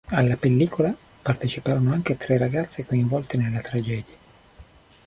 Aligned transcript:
Alla 0.09 0.35
pellicola 0.35 0.91
parteciparono 1.21 1.93
anche 1.93 2.17
tre 2.17 2.39
ragazze 2.39 2.87
coinvolte 2.87 3.37
nella 3.37 3.59
tragedia. 3.61 4.15